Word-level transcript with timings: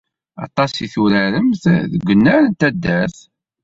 Aṭas 0.45 0.73
i 0.85 0.87
turaremt 0.93 1.63
deg 1.91 2.01
wannar 2.05 2.41
n 2.47 2.53
taddart. 2.59 3.17